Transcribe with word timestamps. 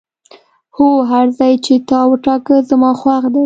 هو، 0.75 0.89
هر 1.11 1.25
ځای 1.39 1.53
چې 1.65 1.73
تا 1.89 1.99
وټاکه 2.11 2.55
زما 2.69 2.91
خوښ 2.99 3.23
دی. 3.33 3.39